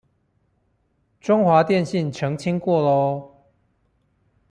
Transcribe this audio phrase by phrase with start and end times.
[1.19, 3.31] 中華電信澄清過囉